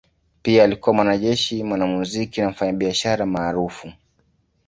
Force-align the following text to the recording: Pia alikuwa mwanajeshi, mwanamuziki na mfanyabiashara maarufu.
Pia 0.41 0.63
alikuwa 0.63 0.93
mwanajeshi, 0.95 1.63
mwanamuziki 1.63 2.41
na 2.41 2.49
mfanyabiashara 2.49 3.25
maarufu. 3.25 3.91